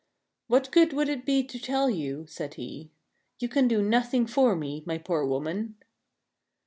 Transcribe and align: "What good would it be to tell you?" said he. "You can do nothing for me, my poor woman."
"What 0.47 0.71
good 0.71 0.93
would 0.93 1.09
it 1.09 1.27
be 1.27 1.43
to 1.43 1.59
tell 1.59 1.87
you?" 1.87 2.25
said 2.25 2.55
he. 2.55 2.89
"You 3.37 3.47
can 3.47 3.67
do 3.67 3.83
nothing 3.83 4.25
for 4.25 4.55
me, 4.55 4.81
my 4.87 4.97
poor 4.97 5.23
woman." 5.23 5.75